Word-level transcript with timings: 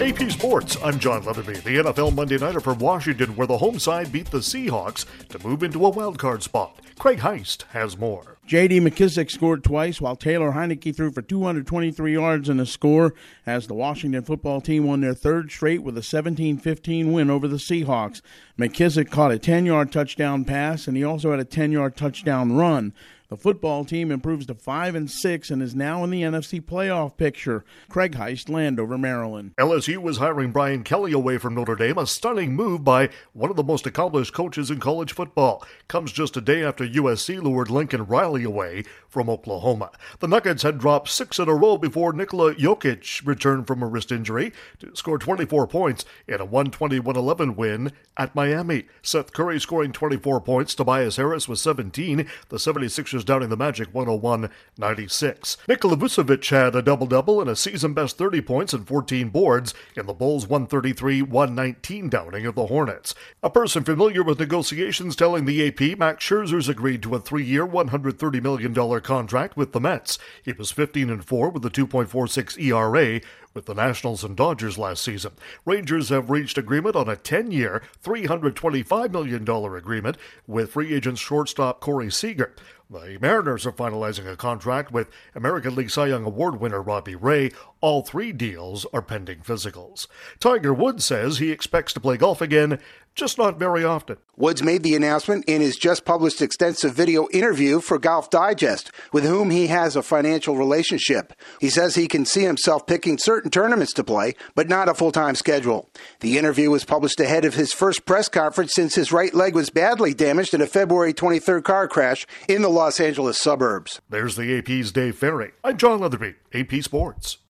AP 0.00 0.30
Sports, 0.30 0.76
I'm 0.84 0.98
John 0.98 1.24
Leatherby. 1.24 1.54
The 1.54 1.76
NFL 1.76 2.14
Monday 2.14 2.36
Nighter 2.36 2.60
for 2.60 2.74
Washington, 2.74 3.34
where 3.34 3.46
the 3.46 3.56
home 3.56 3.78
side 3.78 4.12
beat 4.12 4.30
the 4.30 4.38
Seahawks 4.38 5.06
to 5.30 5.46
move 5.46 5.62
into 5.62 5.86
a 5.86 5.90
wildcard 5.90 6.42
spot. 6.42 6.80
Craig 6.98 7.20
Heist 7.20 7.62
has 7.70 7.96
more. 7.96 8.36
J.D. 8.46 8.80
McKissic 8.80 9.30
scored 9.30 9.64
twice, 9.64 9.98
while 9.98 10.14
Taylor 10.14 10.52
Heinicke 10.52 10.94
threw 10.94 11.10
for 11.10 11.22
223 11.22 12.12
yards 12.12 12.48
and 12.50 12.60
a 12.60 12.66
score 12.66 13.14
as 13.46 13.66
the 13.66 13.74
Washington 13.74 14.22
football 14.22 14.60
team 14.60 14.84
won 14.84 15.00
their 15.00 15.14
third 15.14 15.50
straight 15.50 15.82
with 15.82 15.96
a 15.96 16.02
17-15 16.02 17.12
win 17.12 17.30
over 17.30 17.48
the 17.48 17.56
Seahawks. 17.56 18.20
McKissic 18.58 19.10
caught 19.10 19.32
a 19.32 19.38
10-yard 19.38 19.90
touchdown 19.90 20.44
pass, 20.44 20.86
and 20.86 20.96
he 20.96 21.04
also 21.04 21.30
had 21.30 21.40
a 21.40 21.44
10-yard 21.44 21.96
touchdown 21.96 22.52
run. 22.52 22.92
The 23.28 23.36
football 23.36 23.84
team 23.84 24.12
improves 24.12 24.46
to 24.46 24.54
5 24.54 24.94
and 24.94 25.10
6 25.10 25.50
and 25.50 25.60
is 25.60 25.74
now 25.74 26.04
in 26.04 26.10
the 26.10 26.22
NFC 26.22 26.60
playoff 26.60 27.16
picture. 27.16 27.64
Craig 27.88 28.12
Heist, 28.12 28.48
Landover, 28.48 28.96
Maryland. 28.96 29.52
LSU 29.58 29.98
was 29.98 30.18
hiring 30.18 30.52
Brian 30.52 30.84
Kelly 30.84 31.12
away 31.12 31.38
from 31.38 31.54
Notre 31.54 31.74
Dame, 31.74 31.98
a 31.98 32.06
stunning 32.06 32.54
move 32.54 32.84
by 32.84 33.08
one 33.32 33.50
of 33.50 33.56
the 33.56 33.64
most 33.64 33.84
accomplished 33.84 34.32
coaches 34.32 34.70
in 34.70 34.78
college 34.78 35.12
football. 35.12 35.66
Comes 35.88 36.12
just 36.12 36.36
a 36.36 36.40
day 36.40 36.62
after 36.62 36.86
USC 36.86 37.42
lured 37.42 37.68
Lincoln 37.68 38.06
Riley 38.06 38.44
away 38.44 38.84
from 39.08 39.28
Oklahoma. 39.28 39.90
The 40.20 40.28
Nuggets 40.28 40.62
had 40.62 40.78
dropped 40.78 41.08
six 41.08 41.38
in 41.38 41.48
a 41.48 41.54
row 41.54 41.78
before 41.78 42.12
Nikola 42.12 42.54
Jokic 42.54 43.26
returned 43.26 43.66
from 43.66 43.82
a 43.82 43.86
wrist 43.86 44.12
injury 44.12 44.52
to 44.78 44.94
score 44.94 45.18
24 45.18 45.66
points 45.66 46.04
in 46.28 46.40
a 46.40 46.46
121-11 46.46 47.56
win 47.56 47.92
at 48.16 48.34
Miami. 48.34 48.84
Seth 49.02 49.32
Curry 49.32 49.58
scoring 49.58 49.92
24 49.92 50.40
points, 50.42 50.74
Tobias 50.74 51.16
Harris 51.16 51.48
was 51.48 51.60
17, 51.60 52.28
the 52.48 52.56
76ers 52.56 53.15
downing 53.24 53.48
the 53.48 53.56
Magic 53.56 53.92
101-96. 53.92 55.56
Nikola 55.68 55.96
Vucevic 55.96 56.48
had 56.50 56.74
a 56.74 56.82
double-double 56.82 57.40
and 57.40 57.50
a 57.50 57.56
season-best 57.56 58.18
30 58.18 58.40
points 58.42 58.72
and 58.72 58.86
14 58.86 59.28
boards 59.28 59.74
in 59.94 60.06
the 60.06 60.14
Bulls 60.14 60.46
133-119 60.46 62.10
downing 62.10 62.46
of 62.46 62.54
the 62.54 62.66
Hornets. 62.66 63.14
A 63.42 63.50
person 63.50 63.84
familiar 63.84 64.22
with 64.22 64.38
negotiations 64.38 65.16
telling 65.16 65.44
the 65.44 65.66
AP 65.66 65.98
Max 65.98 66.24
Scherzer's 66.24 66.68
agreed 66.68 67.02
to 67.02 67.14
a 67.14 67.20
three-year, 67.20 67.66
$130 67.66 68.42
million 68.42 69.00
contract 69.00 69.56
with 69.56 69.72
the 69.72 69.80
Mets. 69.80 70.18
He 70.42 70.52
was 70.52 70.70
15 70.70 71.10
and 71.10 71.24
4 71.24 71.50
with 71.50 71.64
a 71.64 71.70
2.46 71.70 72.58
ERA 72.60 73.20
with 73.56 73.64
the 73.64 73.74
Nationals 73.74 74.22
and 74.22 74.36
Dodgers 74.36 74.78
last 74.78 75.02
season. 75.02 75.32
Rangers 75.64 76.10
have 76.10 76.30
reached 76.30 76.58
agreement 76.58 76.94
on 76.94 77.08
a 77.08 77.16
10-year, 77.16 77.82
$325 78.04 79.10
million 79.10 79.48
agreement 79.74 80.16
with 80.46 80.70
free 80.70 80.94
agent 80.94 81.18
shortstop 81.18 81.80
Corey 81.80 82.10
Seager. 82.10 82.54
The 82.88 83.18
Mariners 83.20 83.66
are 83.66 83.72
finalizing 83.72 84.30
a 84.30 84.36
contract 84.36 84.92
with 84.92 85.10
American 85.34 85.74
League 85.74 85.90
Cy 85.90 86.06
Young 86.06 86.24
Award 86.24 86.60
winner 86.60 86.80
Robbie 86.80 87.16
Ray. 87.16 87.50
All 87.86 88.02
three 88.02 88.32
deals 88.32 88.84
are 88.92 89.00
pending 89.00 89.42
physicals. 89.42 90.08
Tiger 90.40 90.74
Woods 90.74 91.04
says 91.04 91.38
he 91.38 91.52
expects 91.52 91.92
to 91.92 92.00
play 92.00 92.16
golf 92.16 92.40
again, 92.40 92.80
just 93.14 93.38
not 93.38 93.60
very 93.60 93.84
often. 93.84 94.16
Woods 94.36 94.60
made 94.60 94.82
the 94.82 94.96
announcement 94.96 95.44
in 95.46 95.60
his 95.60 95.76
just 95.76 96.04
published 96.04 96.42
extensive 96.42 96.94
video 96.96 97.28
interview 97.28 97.80
for 97.80 98.00
Golf 98.00 98.28
Digest, 98.28 98.90
with 99.12 99.22
whom 99.22 99.50
he 99.50 99.68
has 99.68 99.94
a 99.94 100.02
financial 100.02 100.56
relationship. 100.56 101.32
He 101.60 101.70
says 101.70 101.94
he 101.94 102.08
can 102.08 102.24
see 102.24 102.42
himself 102.42 102.88
picking 102.88 103.18
certain 103.18 103.52
tournaments 103.52 103.92
to 103.92 104.02
play, 104.02 104.34
but 104.56 104.68
not 104.68 104.88
a 104.88 104.94
full 104.94 105.12
time 105.12 105.36
schedule. 105.36 105.88
The 106.18 106.38
interview 106.38 106.72
was 106.72 106.84
published 106.84 107.20
ahead 107.20 107.44
of 107.44 107.54
his 107.54 107.72
first 107.72 108.04
press 108.04 108.28
conference 108.28 108.72
since 108.74 108.96
his 108.96 109.12
right 109.12 109.32
leg 109.32 109.54
was 109.54 109.70
badly 109.70 110.12
damaged 110.12 110.54
in 110.54 110.60
a 110.60 110.66
February 110.66 111.14
23rd 111.14 111.62
car 111.62 111.86
crash 111.86 112.26
in 112.48 112.62
the 112.62 112.68
Los 112.68 112.98
Angeles 112.98 113.38
suburbs. 113.38 114.00
There's 114.10 114.34
the 114.34 114.58
AP's 114.58 114.90
Dave 114.90 115.14
Ferry. 115.14 115.52
I'm 115.62 115.76
John 115.76 116.00
Leatherby, 116.00 116.34
AP 116.52 116.82
Sports. 116.82 117.38